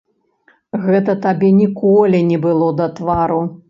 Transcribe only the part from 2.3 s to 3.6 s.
не было да твару.